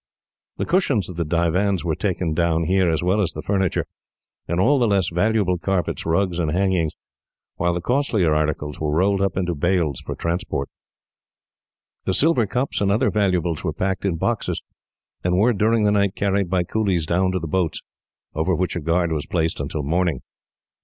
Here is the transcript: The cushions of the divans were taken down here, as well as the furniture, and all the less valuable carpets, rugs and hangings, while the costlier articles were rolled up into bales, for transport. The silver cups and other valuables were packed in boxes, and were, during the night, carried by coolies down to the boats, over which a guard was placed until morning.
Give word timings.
The 0.57 0.65
cushions 0.65 1.09
of 1.09 1.15
the 1.17 1.23
divans 1.23 1.85
were 1.85 1.93
taken 1.93 2.33
down 2.33 2.63
here, 2.63 2.89
as 2.89 3.03
well 3.03 3.21
as 3.21 3.33
the 3.33 3.43
furniture, 3.43 3.85
and 4.47 4.59
all 4.59 4.79
the 4.79 4.87
less 4.87 5.09
valuable 5.09 5.59
carpets, 5.59 6.07
rugs 6.07 6.39
and 6.39 6.49
hangings, 6.49 6.93
while 7.57 7.75
the 7.75 7.81
costlier 7.81 8.33
articles 8.33 8.79
were 8.81 8.89
rolled 8.95 9.21
up 9.21 9.37
into 9.37 9.53
bales, 9.53 9.99
for 10.01 10.15
transport. 10.15 10.69
The 12.05 12.15
silver 12.15 12.47
cups 12.47 12.81
and 12.81 12.91
other 12.91 13.11
valuables 13.11 13.63
were 13.63 13.73
packed 13.73 14.03
in 14.03 14.15
boxes, 14.15 14.63
and 15.23 15.37
were, 15.37 15.53
during 15.53 15.83
the 15.83 15.91
night, 15.91 16.15
carried 16.15 16.49
by 16.49 16.63
coolies 16.63 17.05
down 17.05 17.31
to 17.33 17.39
the 17.39 17.45
boats, 17.47 17.83
over 18.33 18.55
which 18.55 18.75
a 18.75 18.79
guard 18.81 19.11
was 19.11 19.27
placed 19.27 19.59
until 19.59 19.83
morning. 19.83 20.21